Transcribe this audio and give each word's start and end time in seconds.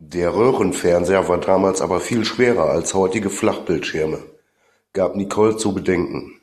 Der 0.00 0.34
Röhrenfernseher 0.34 1.28
war 1.28 1.36
damals 1.38 1.82
aber 1.82 2.00
viel 2.00 2.24
schwerer 2.24 2.70
als 2.70 2.94
heutige 2.94 3.28
Flachbildschirme, 3.28 4.22
gab 4.94 5.16
Nicole 5.16 5.58
zu 5.58 5.74
bedenken. 5.74 6.40